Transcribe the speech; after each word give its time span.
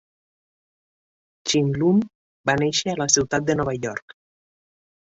Chinlund 1.51 2.09
va 2.53 2.57
néixer 2.65 2.95
a 2.95 2.99
la 3.05 3.11
ciutat 3.19 3.49
de 3.53 3.61
Nova 3.63 3.81
York. 3.83 4.21